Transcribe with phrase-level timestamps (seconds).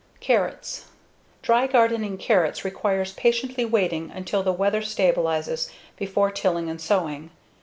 [0.19, 0.85] Carrots
[1.43, 7.29] Dry gardening carrots requires patiently waiting until the weather stabilizes before tilling and sowing.